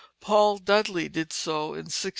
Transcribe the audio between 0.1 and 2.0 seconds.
Paul Dudley did so in